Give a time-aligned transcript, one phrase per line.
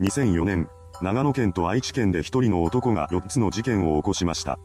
[0.00, 0.68] 2004年、
[1.02, 4.58] 長野県と愛知県で一人の男が4つの事件を起こしました。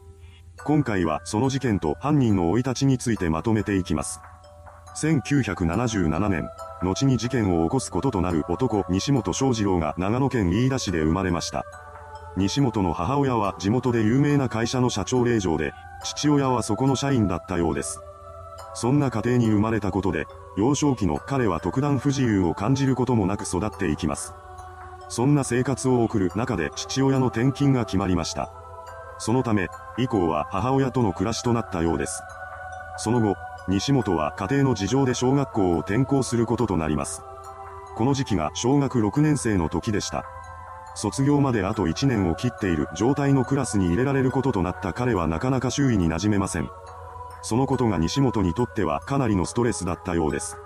[0.64, 4.20] 今回はその事件と犯人の生い立ちについてまとめていきます。
[4.96, 6.48] 1977年、
[6.82, 11.64] 後に事件を起こすこととなる男西本翔二郎が長野県飯田市で生まれました。
[12.36, 15.72] 西本の母親は地元で有名な会社の社長令嬢で、
[16.02, 18.00] 父親はそこの社員だったようです。
[18.74, 20.26] そんな家庭に生まれたことで、
[20.56, 24.34] 幼少期の彼は特段不自由を感じることもなく育っていきます。
[25.10, 28.52] そんな生活を送る中で父親の転勤が決まりました。
[29.18, 32.22] そのため、以降は母親との暮らしとなったようです。
[32.96, 33.34] その後、
[33.68, 37.22] 西本は家庭の事情で小学校を転校することとなります。
[37.96, 40.24] この時期が小学6年生の時でした。
[40.94, 46.70] 卒業まであと1年を切っている状態のクラスに入れられることとなった彼はなかなか周囲に馴染めません。
[47.42, 50.56] そのことが西本にとってはかなりのストレスだったようです。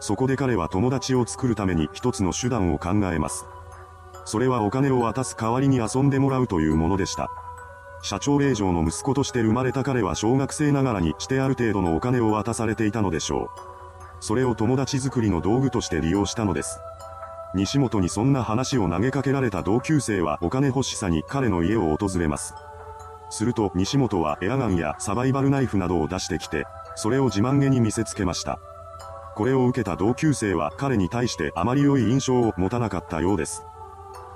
[0.00, 3.46] そこで彼は友達を作るために一つの手段を考えます。
[4.30, 7.32] それはお金を渡す代わりに遊んでもらうというものでした。
[8.00, 13.50] 社長令嬢の息子として生まれた彼は小学生ながらにしてある程度のお金を渡されていたのでしょ
[14.20, 14.24] う。
[14.24, 16.78] それを友達作りの道具として利用したのです。
[17.56, 22.54] 西本にそんな話を投げかけられた同級生はお金欲しさに彼の家を訪れます。
[23.30, 28.60] すると西本はエアガンやサバイバルナイフなどを出してきて、それを自慢げに見せつけました。
[29.34, 33.64] これを受けた同級生は彼に対してあまり良い印象を持たなかったようです。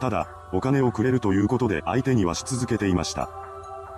[0.01, 3.29] ただ、お金をくれるということで相手にはし続けていました。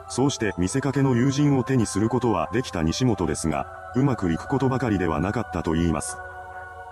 [0.08, 3.66] そうして見せかけの友人を手にすることはできた西本ですが、
[3.97, 6.16] うまくいくことばかりではなかったと言います。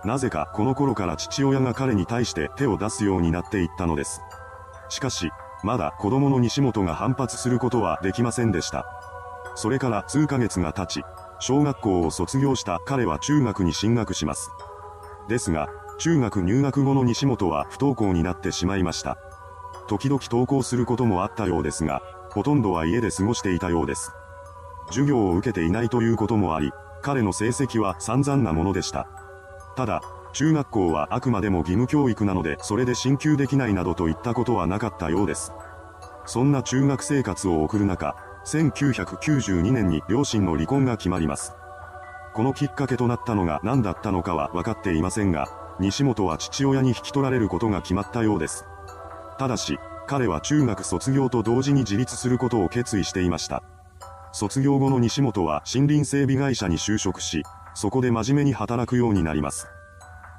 [0.05, 4.21] なぜかこの頃から父親が彼に対して手を出すようになっていったのです。
[4.89, 5.31] しかし、
[5.63, 8.85] まだ子供の西本が反発することはできませんでした。
[9.55, 11.05] それから数ヶ月が経ち、
[11.39, 14.51] 小学校を卒業した彼は中学に進学します。
[15.29, 15.69] ですが、
[15.99, 19.17] 中学入学後の西本は不登校になってしまいました。
[19.89, 24.13] 時々登校することもあったようですが、ほとんどは家で過ごしていたようです。
[24.89, 29.07] 授業を受けていないということもあり、彼の成績は散々なものでした。
[29.77, 30.03] ただ、
[30.33, 35.53] 中学校はあくまでも義務教育なのでそれで進級できないなどといったことはなかったようです。
[36.27, 38.17] そんな中学生活を送る中、
[38.47, 41.55] 1992年に両親の離婚が決まります。
[42.35, 45.49] このきっかけとなったのが何だったのかは分かっていませんが、
[45.81, 48.65] 西本は父親に引き取られることが決まったようです。
[49.39, 53.63] ただし、彼は中学卒業と同時に自立することを決意していました。
[54.33, 57.43] 卒業後の西本は森林整備会社に就職し、
[57.75, 59.67] そこで真面目に働くようになります。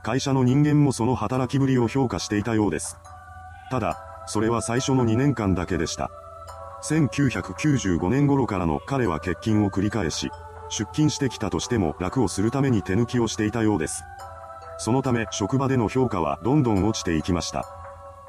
[0.04, 2.98] 会社の人間もその働きぶりを評価していたようです。
[3.72, 3.98] ただ、
[4.28, 6.12] それは最初の2年間だけでした。
[6.84, 10.30] 1995年頃からの彼は欠勤を繰り返し、
[10.70, 14.04] 出勤してきたとしても楽をするために手抜きをしていたようです。
[14.78, 17.66] そのため職場での評価はどんどん落ちていきました。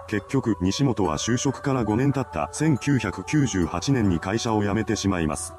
[0.08, 5.54] 結局、西本は就職から5年経った1998年に会社を辞めてしまいます。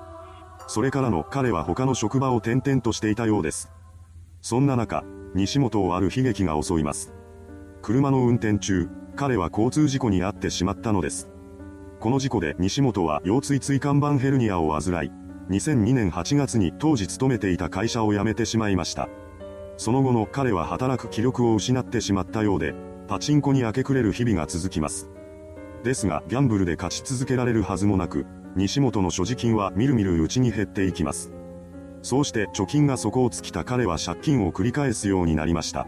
[0.68, 3.72] それからの彼は他の職場を転々としていたようです。
[4.42, 5.04] そんな中、
[5.34, 7.14] 西本をある悲劇が襲います。
[7.82, 11.30] 車の運転中、彼は交通事故に遭ってしまったのです。
[12.00, 15.12] この事故で西本は腰椎椎間板ヘルニアを患い、
[15.50, 19.10] 2002年8月に当時勤めていた会社を辞めてしまいました。
[19.78, 22.76] その後の彼は働く気力を失ってしまったようで、
[23.08, 25.10] パチンコに明け暮れる日々が続きます。
[25.84, 31.32] ですが、ギャンブルで勝ち続けられるはずもなく、西本の所持金はみるみるうちに減っていきます。
[32.02, 35.88] そうして貯金が底を尽きた彼は借金を繰り返すようになりました。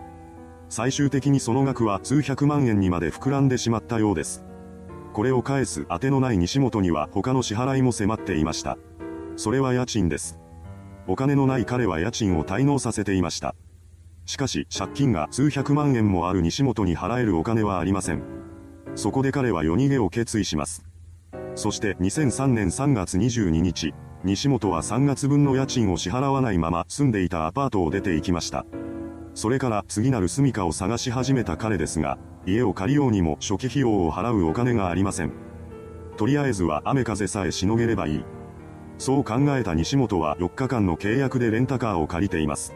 [0.70, 4.46] 最終的にその額は数百万円にまで膨らんでしまったようです。
[5.14, 8.78] これを返す当てのない西本には他の支払いも迫っていました。
[9.36, 10.40] それは家賃です。
[11.08, 13.56] お金のない彼は家賃を滞納させていました。
[14.30, 18.22] しかし、借金が数百万円もある西本に払えるお金はありません。
[18.94, 20.86] そこで彼は夜逃げを決意します。
[21.56, 28.68] そして2003年3月22日、西本は3月分の家賃を支払わないまま住んでいたアパートを出て行きました。
[29.34, 35.32] それから次なる住処を探し始めた彼ですが、家を借りようにも初期費用を払うお金がありません。
[36.18, 38.26] とりあえずは雨風さえしのげればいい。
[39.00, 42.76] そう考えた西本は4日間の契約でレンタカーを借りています。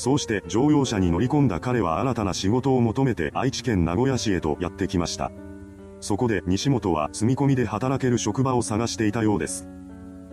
[0.00, 5.30] そうして乗用車に乗り込んだ彼は新たな仕事を求めて愛知県名古屋市へとやってきました。
[6.00, 9.68] そこで西本は住み込みで働ける職場を探していたようです。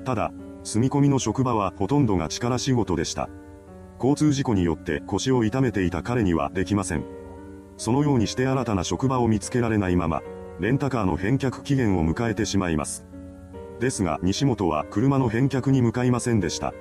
[0.06, 0.32] ただ、
[0.64, 3.28] 住み込みの職場はほとんどが力仕事でした。
[3.96, 7.04] 交通事故によって腰を痛めていた彼にはできません。
[7.76, 10.22] そのようにして新たな職場を見つけられないまま、
[10.62, 13.06] レンタカーの返却期限を迎えてしまいます。
[13.82, 16.74] ですが西本は車の返却に向かいませんでした。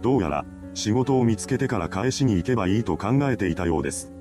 [0.00, 4.12] どうやら仕事を見つけてから返しに行けばいいと考えていたようです。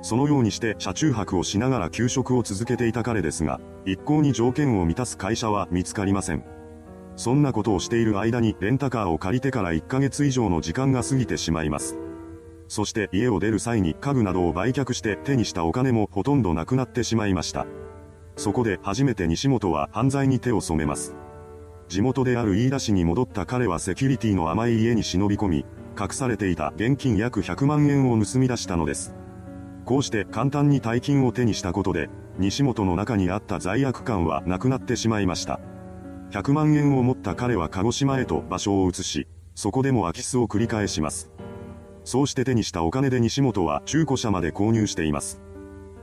[0.00, 6.44] そのようにして車中泊をしながら休職を続けていた彼ですが、一向に条件を満たす会社は見つかりません。
[7.16, 11.98] そんなことをしている間にレンタカーを借りてから1ヶ月以上の時間が過ぎてしまいます。
[12.68, 17.66] そして家を出る際に家具などを売却して手にしたお金もほとんどなくなってしまいました。
[18.36, 21.16] そこで初めて西本は犯罪に手を染めます。
[21.88, 25.66] 地元である飯田市に戻った彼はセキュリティの甘い家に忍び込み、
[25.98, 29.14] 隠されていた現金約100万円を盗み出したのです。
[29.84, 35.60] こうして簡単に大金を手にしたことで、西本の中にあった罪悪感はなくなってしまいました。
[36.30, 41.30] 100万円を持った彼は鹿児島へと場所を移し、そこでも空き巣を繰り返します。
[42.04, 45.40] そうして手にしたお金で西本は中古車まで購入しています。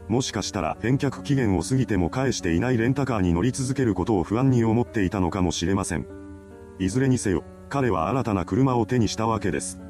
[0.07, 6.05] もしかしたら返却期限を過ぎても返していないレンタカーに乗り続けることを不安に思っていたのかもしれません。
[6.79, 9.84] いずれにせよ、彼は新たな車を手にしたわけです。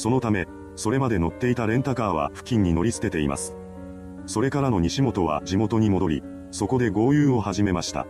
[0.00, 3.54] そのため、それまで乗っていたレンタカーは付近に乗り捨てています。
[4.24, 8.06] それからの西本は地元に戻り、そこで豪遊を始めました。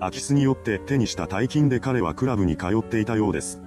[0.00, 3.62] 空き巣によって手にした大金で彼はクラブに通っていたようです。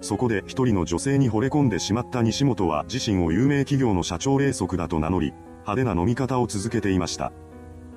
[0.00, 7.30] そこで一人の女性に惚れ込んでしまった西本は自身を有名企業の社長霊則だと名乗り、派手な飲み方を続けていました。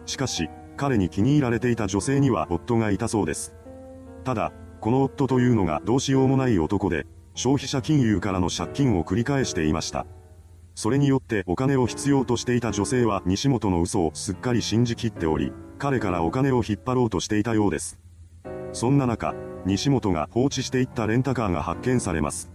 [0.06, 3.56] しかし、彼に気に入られていた女性には夫がいたそうです。
[4.24, 10.06] ただ、この夫というのがどうしようもない男で、消費者金融からの借金を繰り返していました。
[10.76, 18.00] それによってお金を必要としていた女性は西本の嘘をすっかり信じきっており、彼からお金を引っ張ろうとしていたようです。
[18.72, 19.36] そんな中、
[19.66, 22.52] 西本が放置していったレンタカーが発見されます。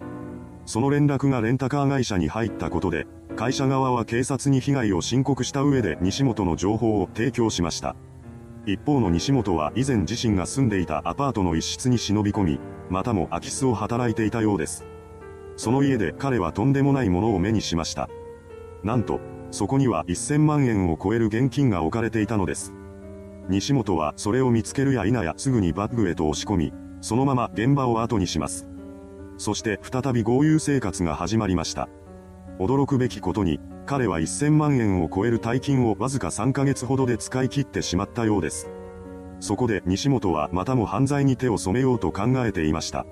[0.66, 7.94] その連絡がレンタカー会社に入ったことで、会社側は警察に被害を申告した上で西本の情報を提供しました。
[8.72, 12.60] 一方の西本は以前自身が住んでいたアパートの一室に忍び込み、
[12.90, 14.84] またも空き巣を働いていたようです。
[15.56, 18.10] その家で彼はとんでもないものを目にしました。
[18.84, 19.20] なんと、
[19.50, 22.74] そこには1000万円を超える現金が置かれていたのです。
[23.48, 28.68] 西本はそれを見つけるや否やすぐにバッグへと押し込み、そのまま現場を後にします。
[29.38, 31.88] そして再び豪遊生活が始まりました。
[32.58, 38.68] 驚くべきことに、彼は1000万円を超える大金をわずか3ヶ月ほどで使い切ってしまったようです。
[39.40, 43.06] そこで西本はまたも犯罪に手を染めようと考えていました。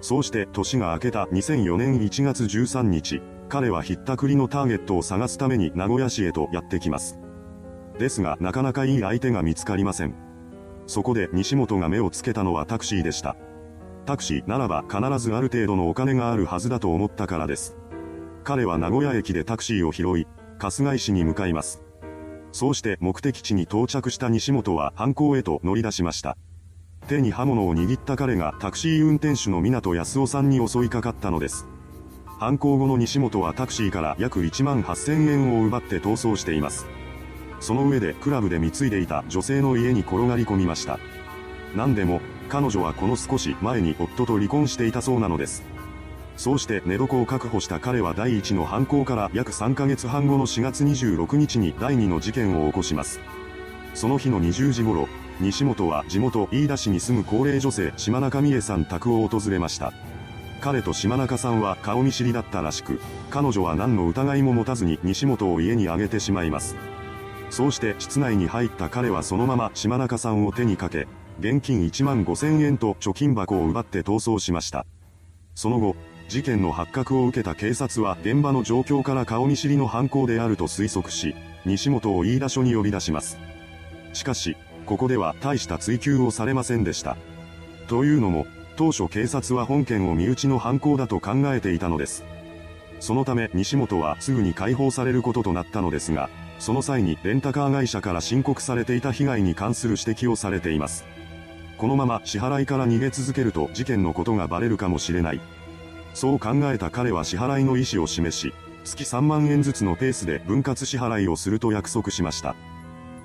[0.00, 7.18] そうして年が明けた2004年1月13日、彼はひったくりのターゲットを探すために名古屋市へとやってきます。
[7.98, 10.14] ですがなかなかいい相手が見つかりません。
[10.86, 13.34] そこで西本が目をつけたのはタクシーでした。
[14.06, 17.76] タクシーならば必ずある程度のお金があるはずだと思ったからです。
[18.44, 20.26] 彼は名古屋駅でタクシーを拾い、
[20.58, 21.82] 春日井市に向かいます。
[22.52, 26.36] そうして目的地に到着した西本は犯行へと乗り出しました。
[27.08, 31.66] 手に刃物を握った彼がタクシー運転手の港康夫さんに襲いかかったのです。
[32.38, 36.86] 犯行後の西本はタクシーから約1万8000円を奪って逃走しています。
[37.60, 40.98] その上でクラブで貢いでいた女性の家に転がり込みました。
[41.74, 42.20] 何でも、
[42.50, 45.73] 彼女はこの少し前に夫と離婚していたそうなのです。
[46.36, 53.20] そうして寝床を確保した彼は第1の犯行から約3ヶ月半後の4月26日に第2の事件を起こします。
[53.94, 55.08] その日の20時頃、
[55.40, 59.92] 西本は地元飯田市に住む高齢女性島中美恵さん宅を訪れました。
[60.60, 66.74] 彼と島中さんは顔見知りだったらしく、彼女は何の疑いも持たずに西本を家にあげてしまいます。
[67.50, 71.06] そうして室内に入った彼はそのまま島中さんを手にかけ、
[71.38, 74.86] 現金1万5000円と貯金箱を奪って逃走しました。
[75.54, 75.94] その後、
[76.28, 83.38] 事件の発覚を受けた警察は現場の状況から顔見知りの犯行であると推測し、西本を飯田署に呼び出します。
[84.12, 87.16] しかし、ここでは大した追及をされませんでした。
[87.88, 92.24] というのも、当初警察は本件を身内の犯行だと考えていたのです。
[93.00, 101.04] そのため西本はすぐに解放されることとなったのですが、その際にレンタカー会社から申告されていた被害に関する指摘をされています。
[101.76, 105.40] このまま支払いから逃げ続けると事件のことがバレるかもしれない。
[106.14, 108.54] そう考えた彼は支払いの意思を示し、
[108.84, 112.54] 月3万円ずつのペースで分割支払いをすると約束しました。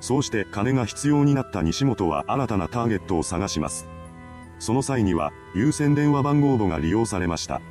[0.01, 3.87] そうして金が必要になった西本は新たなターゲットを探します。
[4.59, 7.61] その際には、優先電話番号簿が利用されました。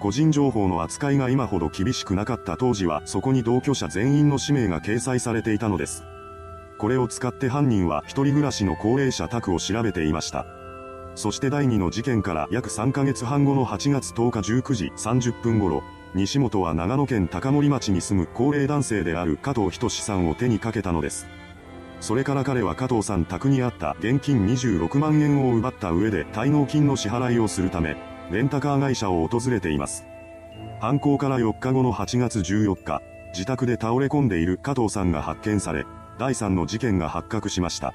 [0.00, 6.04] 個人情報の扱いが今ほど厳しくなかった当時はそこに同居者全員の氏名が掲載されていたのです。
[6.78, 10.46] これを使って犯人は一人暮らしの高齢者宅を調べていました。
[11.18, 15.82] そして第2の事件から約3ヶ月半後の8月10日19時30分頃、
[16.14, 21.26] 西本は長野県高森町に住む高齢男性である加藤仁さんを手にかけたのです。
[22.00, 27.96] それから彼は加藤さん宅にあった現金26万円を奪った上で滞納金の支払いをするため、
[28.30, 30.06] レンタカー会社を訪れています。
[30.78, 35.84] 犯行から4日後の8月14日、自宅で倒れ込んでいる加藤さんが発見され、
[36.16, 37.92] 第3の事件が発覚しました。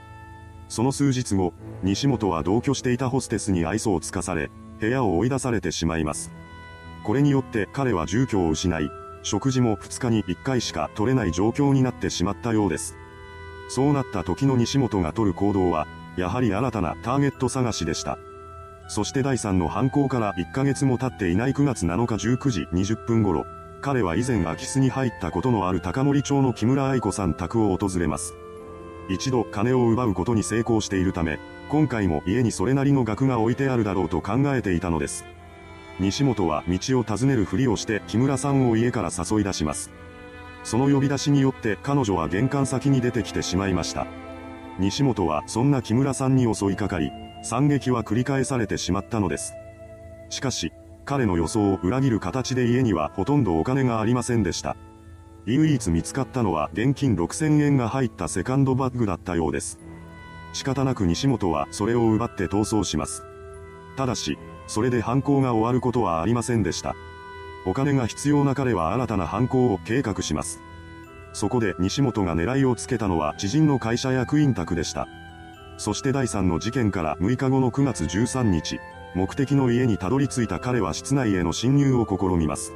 [0.73, 1.53] その数日後、
[1.83, 4.49] 西本は同居していたホステスに愛想をつかされ、
[4.79, 6.31] 部屋を追い出されてしまいます。
[7.03, 8.89] これによって彼は住居を失い、
[9.21, 12.95] 食事も2日に1回しか取れない状況になってしまったようです。
[13.69, 15.85] そうなった時の西本が取る行動は、
[16.17, 18.17] やはり新たなターゲット探しでした。
[18.87, 23.45] そして第3の犯行から1ヶ月も経っていない9月7日19時20分頃、
[23.83, 28.33] 彼は以前空き巣に入ったことのある高森町の木村愛子さん宅を訪れます。
[29.09, 35.25] 一度金を奪うことに成功しているため、今回も家にそれなりの額が置いてあるだろうと考えていたのです。
[35.99, 39.91] 西本は道を尋ねるふりをして木村さんを家から誘い出します。
[40.63, 44.07] その呼び出しによって彼女は玄関先に出てきてしまいました。
[44.79, 47.11] 西本はそんな木村さんに襲いかかり、
[47.43, 49.53] 惨劇は繰り返されてしまったのです。
[50.29, 50.71] しかし、
[51.05, 54.77] 彼の予想を裏切る形で家にはほとんどお金がありませんでした。
[55.45, 59.79] 唯一見つかったのは現金6000円が入ったセカンドバッグだったようです。
[60.53, 63.23] 仕方なく西本はそれを奪って逃走します。
[63.97, 66.95] ただし、それで犯行が終わることはありませんでした。
[67.65, 70.61] お金が必要な彼は新たな犯行を計画します。
[71.33, 75.07] そこで西本が狙いをつけたのは知人の会社役員宅でした。
[75.77, 78.79] そして第3の事件から6日後の9月13日、
[79.15, 82.73] 目的の家にたどり着いた彼は室内への侵入を試みます。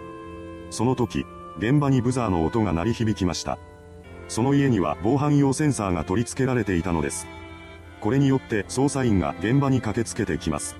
[0.69, 1.25] その時、
[1.57, 3.57] 現場にブザーの音が鳴り響きました。
[4.27, 7.27] その家には防犯用センサーが取り付けられていたのです。
[8.01, 10.75] これによって捜査員が現場に駆けつけてきます。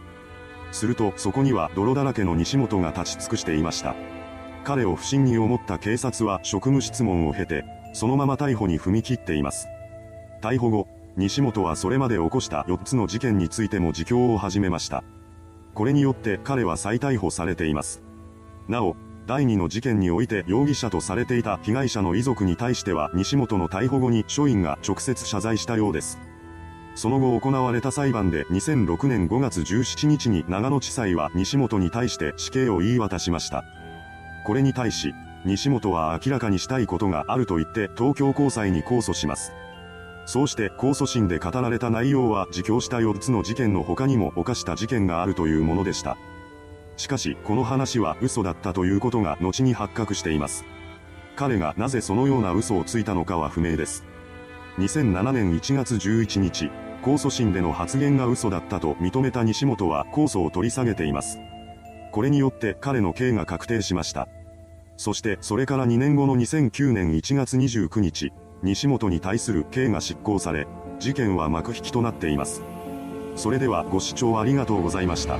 [0.71, 3.95] するとそこには泥だらけの西本が立ち尽くしていました。
[4.63, 9.67] 彼を不審に思った警察は職務質問を経て、そのまま逮捕に踏み切っています。
[10.41, 15.03] 逮捕後、西本はそれまで起こした4つの事件についても自供を始めました。
[15.73, 18.03] これによって彼は再逮捕されています。
[18.67, 26.17] なお、第2の事件において容疑者とされていた被害者の遺族に対しては西本の逮捕後に署員が直接謝罪したようです。
[26.95, 33.65] その後行われた裁判で2006年5月17日に長野地裁は西本に対して死刑を言い渡しました。
[34.45, 39.51] これに対し、西本は明らかにしたいことがあると言って東京高裁に控訴します。
[40.25, 46.17] そうして控訴審で語られた内容は自供した4つの事件の他にも犯した事件があるというものでした。
[46.97, 50.65] しかし、この話は嘘だったということが後に発覚しています。
[51.35, 54.03] 彼がなぜそのような嘘をついたのかは不明です。
[54.79, 56.71] 2007年1月11日、
[57.03, 61.39] 控訴審での発言が嘘だったと認めた西本は控訴を取り下げています。
[62.11, 64.27] これによって彼の刑が確定しました。
[64.97, 70.67] そしてそれから2年後の2009年1月29日、西本に対する刑が執行され、
[70.99, 72.63] 事件は幕引きとなっています。
[73.35, 75.37] それではご視聴ありがとうございました。